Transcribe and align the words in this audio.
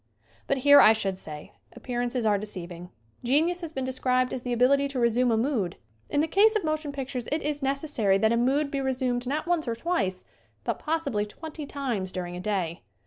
But 0.47 0.57
here, 0.57 0.81
I 0.81 0.93
should 0.93 1.19
say, 1.19 1.51
appearances 1.73 2.25
are 2.25 2.39
de 2.39 2.47
ceiving. 2.47 2.89
Genius 3.23 3.61
has 3.61 3.71
been 3.71 3.83
described 3.83 4.33
as 4.33 4.41
the 4.41 4.51
ability 4.51 4.87
to 4.87 4.99
resume 4.99 5.29
a 5.31 5.37
mood. 5.37 5.75
In 6.09 6.21
the 6.21 6.27
case 6.27 6.55
of 6.55 6.63
mo 6.63 6.75
tion 6.75 6.91
pictures 6.91 7.27
it 7.31 7.43
is 7.43 7.61
necessary 7.61 8.17
that 8.17 8.33
a 8.33 8.35
mood 8.37 8.71
be 8.71 8.81
re 8.81 8.93
sumed 8.93 9.27
not 9.27 9.45
once 9.45 9.67
or 9.67 9.75
twice, 9.75 10.23
but 10.63 10.79
possibly 10.79 11.27
twenty 11.27 11.67
times 11.67 12.11
during 12.11 12.35
a 12.35 12.39
day. 12.39 12.81